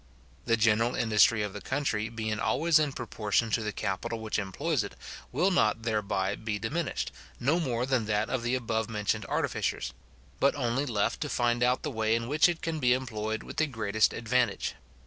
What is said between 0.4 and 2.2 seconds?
The general industry of the country